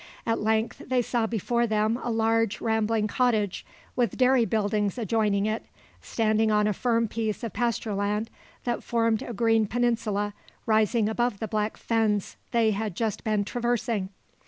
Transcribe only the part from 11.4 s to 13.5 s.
black fens they had just been